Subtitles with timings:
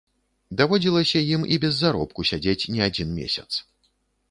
[0.61, 3.49] Даводзілася ім і без заробку сядзець не адзін месяц.